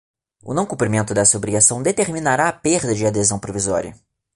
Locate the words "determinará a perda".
1.83-2.95